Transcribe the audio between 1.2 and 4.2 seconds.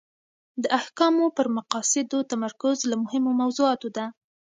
پر مقاصدو تمرکز له مهمو موضوعاتو ده.